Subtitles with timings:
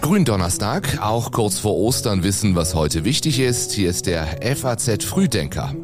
[0.00, 3.72] Gründonnerstag, auch kurz vor Ostern wissen, was heute wichtig ist.
[3.72, 5.74] Hier ist der FAZ Frühdenker.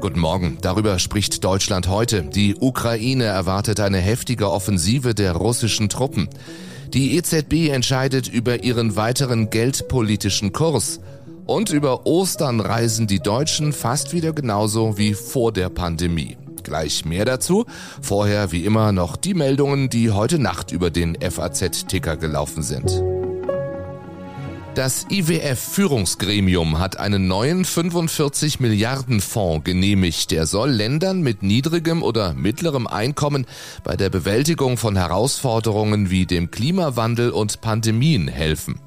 [0.00, 0.56] Guten Morgen.
[0.62, 2.22] Darüber spricht Deutschland heute.
[2.22, 6.30] Die Ukraine erwartet eine heftige Offensive der russischen Truppen.
[6.94, 11.00] Die EZB entscheidet über ihren weiteren geldpolitischen Kurs.
[11.44, 16.38] Und über Ostern reisen die Deutschen fast wieder genauso wie vor der Pandemie.
[16.64, 17.66] Gleich mehr dazu.
[18.00, 23.02] Vorher wie immer noch die Meldungen, die heute Nacht über den FAZ-Ticker gelaufen sind.
[24.74, 30.30] Das IWF-Führungsgremium hat einen neuen 45 Milliarden Fonds genehmigt.
[30.30, 33.46] Der soll Ländern mit niedrigem oder mittlerem Einkommen
[33.82, 38.78] bei der Bewältigung von Herausforderungen wie dem Klimawandel und Pandemien helfen.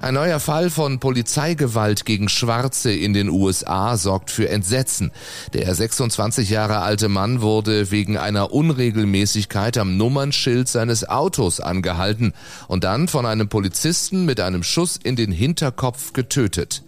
[0.00, 5.12] Ein neuer Fall von Polizeigewalt gegen Schwarze in den USA sorgt für Entsetzen.
[5.54, 12.34] Der 26 Jahre alte Mann wurde wegen einer Unregelmäßigkeit am Nummernschild seines Autos angehalten
[12.68, 16.82] und dann von einem Polizisten mit einem Schuss in den Hinterkopf getötet.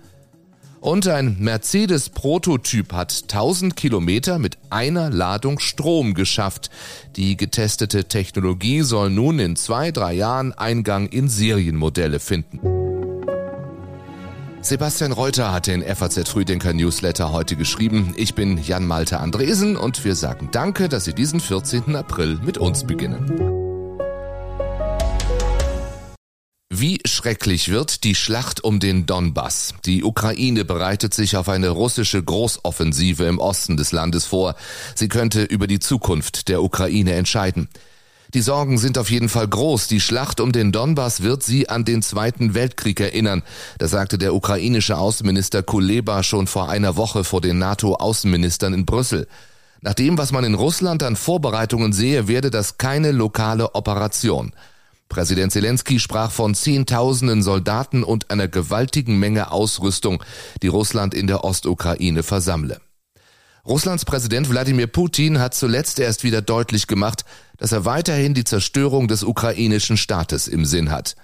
[0.80, 6.70] Und ein Mercedes-Prototyp hat 1000 Kilometer mit einer Ladung Strom geschafft.
[7.16, 12.75] Die getestete Technologie soll nun in zwei, drei Jahren Eingang in Serienmodelle finden.
[14.66, 18.14] Sebastian Reuter hat den FAZ Frühdenker Newsletter heute geschrieben.
[18.16, 21.94] Ich bin Jan Malte Andresen und wir sagen Danke, dass Sie diesen 14.
[21.94, 23.30] April mit uns beginnen.
[26.68, 29.72] Wie schrecklich wird die Schlacht um den Donbass?
[29.84, 34.56] Die Ukraine bereitet sich auf eine russische Großoffensive im Osten des Landes vor.
[34.96, 37.68] Sie könnte über die Zukunft der Ukraine entscheiden.
[38.34, 39.86] Die Sorgen sind auf jeden Fall groß.
[39.86, 43.42] Die Schlacht um den Donbass wird sie an den Zweiten Weltkrieg erinnern.
[43.78, 49.28] Das sagte der ukrainische Außenminister Kuleba schon vor einer Woche vor den NATO-Außenministern in Brüssel.
[49.80, 54.52] Nach dem, was man in Russland an Vorbereitungen sehe, werde das keine lokale Operation.
[55.08, 60.24] Präsident Zelensky sprach von Zehntausenden Soldaten und einer gewaltigen Menge Ausrüstung,
[60.62, 62.80] die Russland in der Ostukraine versammle.
[63.66, 67.24] Russlands Präsident Wladimir Putin hat zuletzt erst wieder deutlich gemacht,
[67.58, 71.16] dass er weiterhin die Zerstörung des ukrainischen Staates im Sinn hat.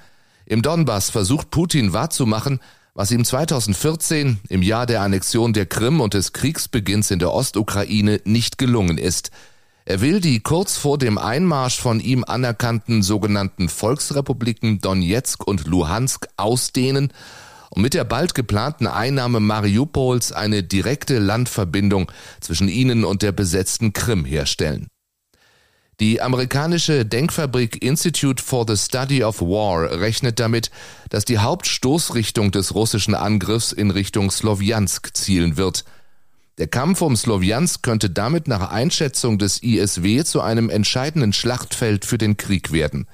[0.46, 2.60] Im Donbass versucht Putin wahrzumachen,
[2.94, 8.20] was ihm 2014 im Jahr der Annexion der Krim und des Kriegsbeginns in der Ostukraine
[8.24, 9.30] nicht gelungen ist.
[9.84, 16.28] Er will die kurz vor dem Einmarsch von ihm anerkannten sogenannten Volksrepubliken Donetsk und Luhansk
[16.36, 17.12] ausdehnen
[17.70, 23.92] und mit der bald geplanten Einnahme Mariupols eine direkte Landverbindung zwischen ihnen und der besetzten
[23.92, 24.86] Krim herstellen.
[26.02, 30.72] Die amerikanische Denkfabrik Institute for the Study of War rechnet damit,
[31.10, 35.84] dass die Hauptstoßrichtung des russischen Angriffs in Richtung Slowjansk zielen wird.
[36.58, 42.18] Der Kampf um Slowjansk könnte damit nach Einschätzung des ISW zu einem entscheidenden Schlachtfeld für
[42.18, 43.06] den Krieg werden.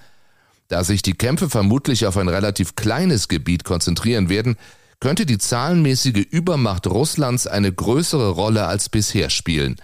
[0.68, 4.56] Da sich die Kämpfe vermutlich auf ein relativ kleines Gebiet konzentrieren werden,
[4.98, 9.76] könnte die zahlenmäßige Übermacht Russlands eine größere Rolle als bisher spielen.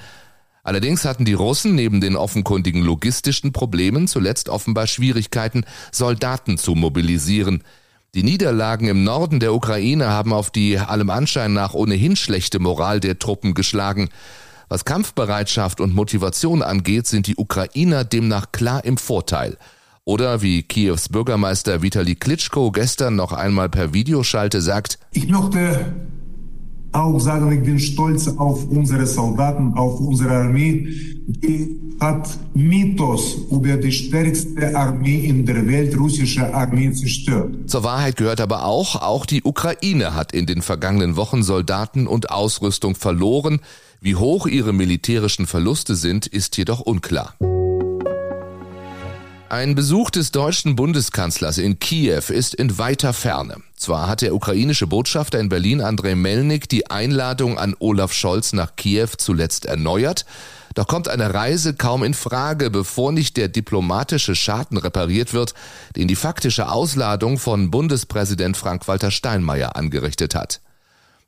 [0.64, 7.62] Allerdings hatten die Russen neben den offenkundigen logistischen Problemen zuletzt offenbar Schwierigkeiten, Soldaten zu mobilisieren.
[8.14, 12.98] Die Niederlagen im Norden der Ukraine haben auf die allem Anschein nach ohnehin schlechte Moral
[12.98, 14.08] der Truppen geschlagen.
[14.68, 19.58] Was Kampfbereitschaft und Motivation angeht, sind die Ukrainer demnach klar im Vorteil.
[20.04, 25.94] Oder wie Kiews Bürgermeister Vitali Klitschko gestern noch einmal per Videoschalte sagt, ich möchte
[26.94, 30.86] auch sagen, ich bin stolz auf unsere Soldaten, auf unsere Armee.
[31.26, 37.54] Die hat Mythos über die stärkste Armee in der Welt, russische Armee, zerstört.
[37.66, 42.30] Zur Wahrheit gehört aber auch, auch die Ukraine hat in den vergangenen Wochen Soldaten und
[42.30, 43.60] Ausrüstung verloren.
[44.00, 47.34] Wie hoch ihre militärischen Verluste sind, ist jedoch unklar.
[49.54, 53.58] Ein Besuch des deutschen Bundeskanzlers in Kiew ist in weiter Ferne.
[53.76, 58.74] Zwar hat der ukrainische Botschafter in Berlin Andrei Melnik die Einladung an Olaf Scholz nach
[58.74, 60.26] Kiew zuletzt erneuert,
[60.74, 65.54] doch kommt eine Reise kaum in Frage, bevor nicht der diplomatische Schaden repariert wird,
[65.94, 70.62] den die faktische Ausladung von Bundespräsident Frank-Walter Steinmeier angerichtet hat.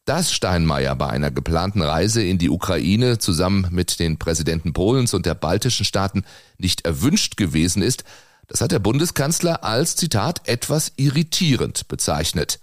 [0.06, 5.26] Dass Steinmeier bei einer geplanten Reise in die Ukraine zusammen mit den Präsidenten Polens und
[5.26, 6.24] der baltischen Staaten
[6.58, 8.04] nicht erwünscht gewesen ist,
[8.46, 12.60] das hat der Bundeskanzler als Zitat etwas irritierend bezeichnet.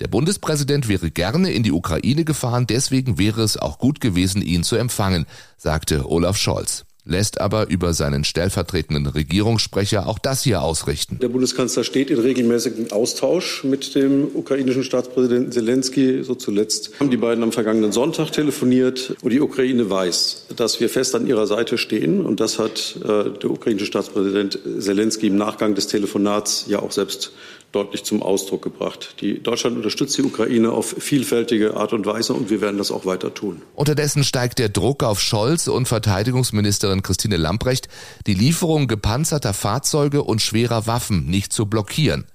[0.00, 4.64] Der Bundespräsident wäre gerne in die Ukraine gefahren, deswegen wäre es auch gut gewesen, ihn
[4.64, 5.26] zu empfangen,
[5.56, 6.85] sagte Olaf Scholz.
[7.06, 11.18] Lässt aber über seinen stellvertretenden Regierungssprecher auch das hier ausrichten.
[11.20, 16.22] Der Bundeskanzler steht in regelmäßigem Austausch mit dem ukrainischen Staatspräsidenten Zelensky.
[16.24, 20.88] So zuletzt haben die beiden am vergangenen Sonntag telefoniert und die Ukraine weiß, dass wir
[20.88, 22.26] fest an ihrer Seite stehen.
[22.26, 27.32] Und das hat äh, der ukrainische Staatspräsident Zelensky im Nachgang des Telefonats ja auch selbst
[27.72, 29.16] deutlich zum Ausdruck gebracht.
[29.20, 33.04] Die Deutschland unterstützt die Ukraine auf vielfältige Art und Weise und wir werden das auch
[33.04, 33.62] weiter tun.
[33.74, 37.88] Unterdessen steigt der Druck auf Scholz und Verteidigungsministerin Christine Lamprecht,
[38.26, 42.26] die Lieferung gepanzerter Fahrzeuge und schwerer Waffen nicht zu blockieren.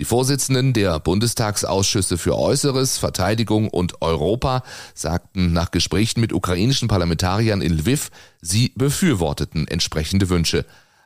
[0.00, 4.62] Die Vorsitzenden der Bundestagsausschüsse für Äußeres, Verteidigung und Europa
[4.94, 10.64] sagten nach Gesprächen mit ukrainischen Parlamentariern in Lviv, sie befürworteten entsprechende Wünsche.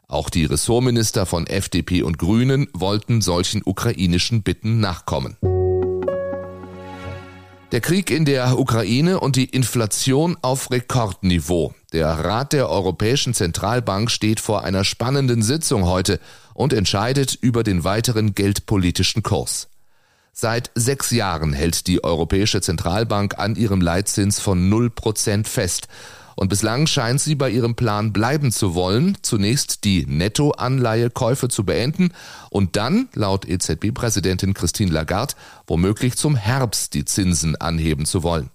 [0.09, 5.37] Auch die Ressortminister von FDP und Grünen wollten solchen ukrainischen Bitten nachkommen.
[7.73, 11.75] Der Krieg in der Ukraine und die Inflation auf Rekordniveau.
[11.93, 16.21] Der Rat der Europäischen Zentralbank steht vor einer spannenden Sitzung heute
[16.53, 19.69] und entscheidet über den weiteren geldpolitischen Kurs.
[20.33, 25.89] Seit sechs Jahren hält die Europäische Zentralbank an ihrem Leitzins von 0% fest
[26.37, 32.11] und bislang scheint sie bei ihrem Plan bleiben zu wollen, zunächst die Nettoanleihekäufe zu beenden
[32.51, 35.35] und dann, laut EZB-Präsidentin Christine Lagarde,
[35.67, 38.51] womöglich zum Herbst die Zinsen anheben zu wollen.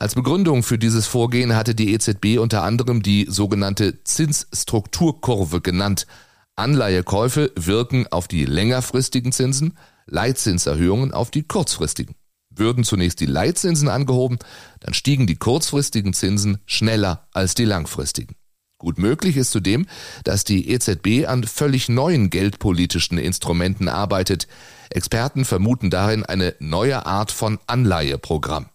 [0.00, 6.06] Als Begründung für dieses Vorgehen hatte die EZB unter anderem die sogenannte Zinsstrukturkurve genannt.
[6.54, 12.14] Anleihekäufe wirken auf die längerfristigen Zinsen, Leitzinserhöhungen auf die kurzfristigen.
[12.58, 14.38] Würden zunächst die Leitzinsen angehoben,
[14.80, 18.34] dann stiegen die kurzfristigen Zinsen schneller als die langfristigen.
[18.78, 19.86] Gut möglich ist zudem,
[20.22, 24.46] dass die EZB an völlig neuen geldpolitischen Instrumenten arbeitet.
[24.90, 28.66] Experten vermuten darin eine neue Art von Anleiheprogramm.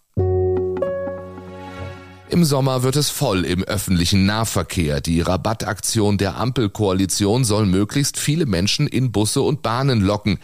[2.33, 5.01] Im Sommer wird es voll im öffentlichen Nahverkehr.
[5.01, 10.39] Die Rabattaktion der Ampelkoalition soll möglichst viele Menschen in Busse und Bahnen locken.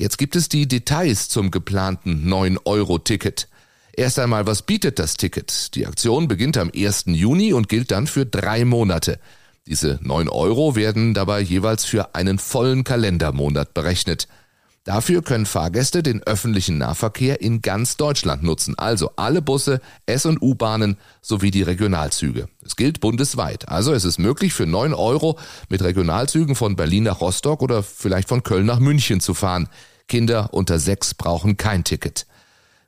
[0.00, 3.48] Jetzt gibt es die Details zum geplanten 9-Euro-Ticket.
[3.92, 5.74] Erst einmal, was bietet das Ticket?
[5.74, 7.04] Die Aktion beginnt am 1.
[7.08, 9.18] Juni und gilt dann für drei Monate.
[9.66, 14.28] Diese 9 Euro werden dabei jeweils für einen vollen Kalendermonat berechnet.
[14.84, 20.42] Dafür können Fahrgäste den öffentlichen Nahverkehr in ganz Deutschland nutzen, also alle Busse, S- und
[20.42, 22.48] U-Bahnen sowie die Regionalzüge.
[22.62, 25.38] Es gilt bundesweit, also es ist möglich für 9 Euro
[25.70, 29.70] mit Regionalzügen von Berlin nach Rostock oder vielleicht von Köln nach München zu fahren.
[30.06, 32.26] Kinder unter sechs brauchen kein Ticket.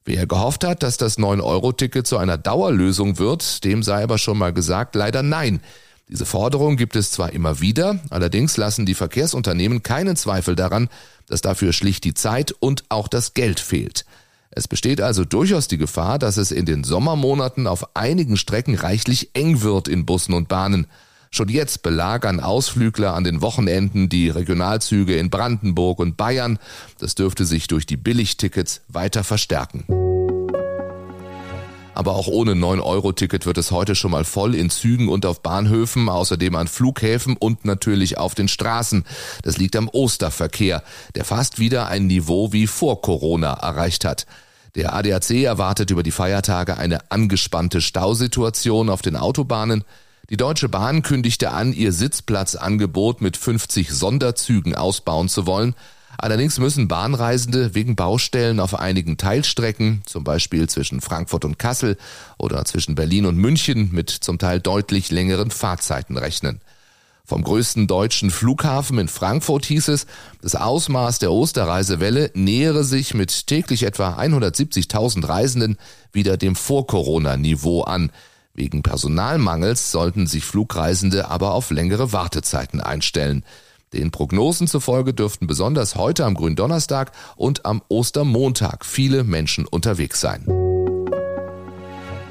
[0.04, 4.52] Wer gehofft hat, dass das 9-Euro-Ticket zu einer Dauerlösung wird, dem sei aber schon mal
[4.52, 5.60] gesagt, leider nein.
[6.08, 10.88] Diese Forderung gibt es zwar immer wieder, allerdings lassen die Verkehrsunternehmen keinen Zweifel daran,
[11.26, 14.04] dass dafür schlicht die Zeit und auch das Geld fehlt.
[14.50, 19.30] Es besteht also durchaus die Gefahr, dass es in den Sommermonaten auf einigen Strecken reichlich
[19.34, 20.86] eng wird in Bussen und Bahnen.
[21.32, 26.60] Schon jetzt belagern Ausflügler an den Wochenenden die Regionalzüge in Brandenburg und Bayern.
[27.00, 30.05] Das dürfte sich durch die Billigtickets weiter verstärken.
[31.96, 36.10] Aber auch ohne 9-Euro-Ticket wird es heute schon mal voll in Zügen und auf Bahnhöfen,
[36.10, 39.04] außerdem an Flughäfen und natürlich auf den Straßen.
[39.40, 40.82] Das liegt am Osterverkehr,
[41.14, 44.26] der fast wieder ein Niveau wie vor Corona erreicht hat.
[44.74, 49.82] Der ADAC erwartet über die Feiertage eine angespannte Stausituation auf den Autobahnen.
[50.28, 55.74] Die Deutsche Bahn kündigte an, ihr Sitzplatzangebot mit 50 Sonderzügen ausbauen zu wollen.
[56.18, 61.96] Allerdings müssen Bahnreisende wegen Baustellen auf einigen Teilstrecken, zum Beispiel zwischen Frankfurt und Kassel
[62.38, 66.60] oder zwischen Berlin und München, mit zum Teil deutlich längeren Fahrzeiten rechnen.
[67.28, 70.06] Vom größten deutschen Flughafen in Frankfurt hieß es,
[70.42, 75.76] das Ausmaß der Osterreisewelle nähere sich mit täglich etwa 170.000 Reisenden
[76.12, 78.12] wieder dem Vor-Corona-Niveau an.
[78.54, 83.44] Wegen Personalmangels sollten sich Flugreisende aber auf längere Wartezeiten einstellen.
[83.96, 90.44] Den Prognosen zufolge dürften besonders heute am Gründonnerstag und am Ostermontag viele Menschen unterwegs sein.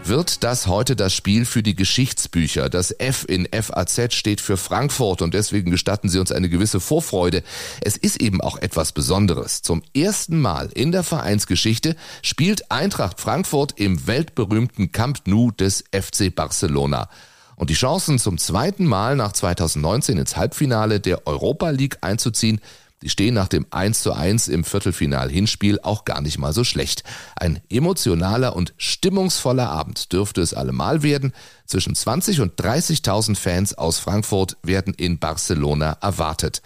[0.04, 2.70] Wird das heute das Spiel für die Geschichtsbücher?
[2.70, 7.42] Das F in FAZ steht für Frankfurt und deswegen gestatten Sie uns eine gewisse Vorfreude.
[7.82, 9.64] Es ist eben auch etwas Besonderes.
[9.64, 16.34] Zum ersten Mal in der Vereinsgeschichte spielt Eintracht Frankfurt im weltberühmten Camp Nou des FC
[16.34, 17.10] Barcelona.
[17.56, 22.60] Und die Chancen zum zweiten Mal nach 2019 ins Halbfinale der Europa League einzuziehen,
[23.02, 27.04] die stehen nach dem 1 zu 1 im Viertelfinal-Hinspiel auch gar nicht mal so schlecht.
[27.36, 31.34] Ein emotionaler und stimmungsvoller Abend dürfte es allemal werden.
[31.66, 36.62] Zwischen 20 und 30.000 Fans aus Frankfurt werden in Barcelona erwartet.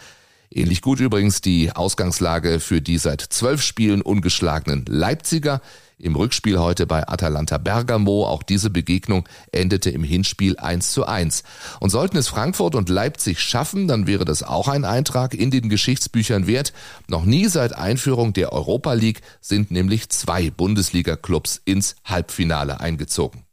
[0.52, 5.62] Ähnlich gut übrigens die Ausgangslage für die seit zwölf Spielen ungeschlagenen Leipziger.
[6.00, 8.26] Im Rückspiel heute bei Atalanta Bergamo.
[8.26, 11.44] Auch diese Begegnung endete im Hinspiel 1 zu 1.
[11.80, 15.70] Und sollten es Frankfurt und Leipzig schaffen, dann wäre das auch ein Eintrag in den
[15.70, 16.74] Geschichtsbüchern wert.
[17.08, 23.44] Noch nie seit Einführung der Europa League sind nämlich zwei Bundesliga-Clubs ins Halbfinale eingezogen.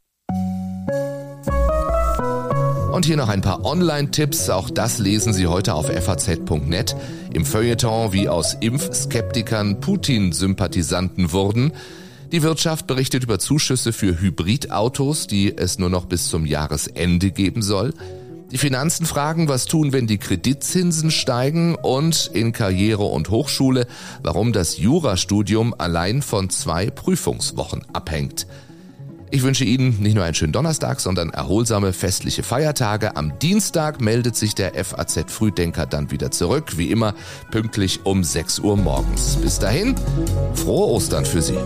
[2.97, 4.49] Und hier noch ein paar Online-Tipps.
[4.49, 6.95] Auch das lesen Sie heute auf faz.net.
[7.31, 11.73] Im Feuilleton, wie aus Impfskeptikern Putin-Sympathisanten wurden.
[12.31, 17.61] Die Wirtschaft berichtet über Zuschüsse für Hybridautos, die es nur noch bis zum Jahresende geben
[17.61, 17.93] soll.
[18.51, 23.87] Die Finanzen fragen, was tun, wenn die Kreditzinsen steigen und in Karriere und Hochschule,
[24.23, 28.45] warum das Jurastudium allein von zwei Prüfungswochen abhängt.
[29.29, 33.17] Ich wünsche Ihnen nicht nur einen schönen Donnerstag, sondern erholsame festliche Feiertage.
[33.17, 37.13] Am Dienstag meldet sich der FAZ Frühdenker dann wieder zurück, wie immer
[37.51, 39.37] pünktlich um 6 Uhr morgens.
[39.41, 39.95] Bis dahin,
[40.53, 41.57] frohe Ostern für Sie.